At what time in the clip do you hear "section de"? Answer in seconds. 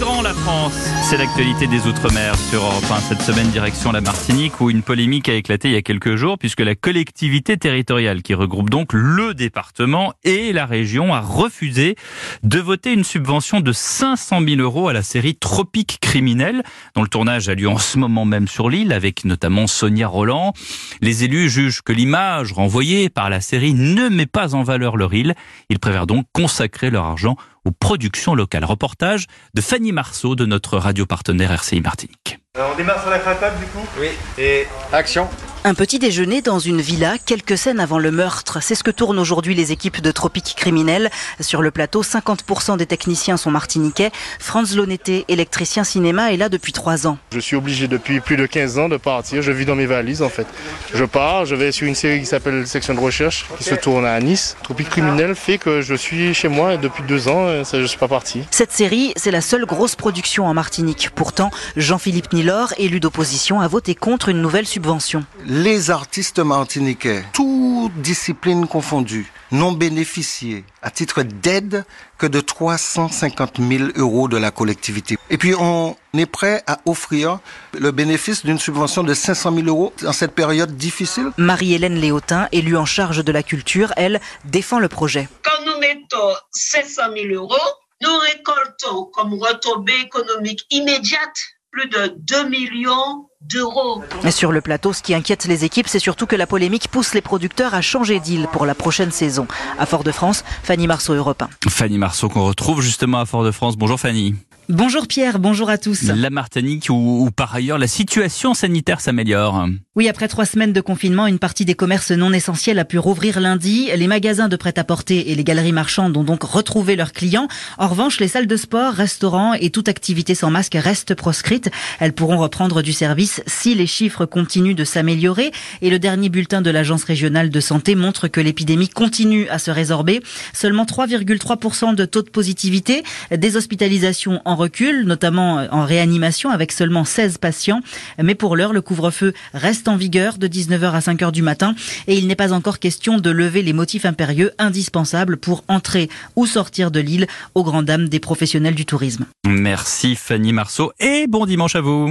52.66-53.00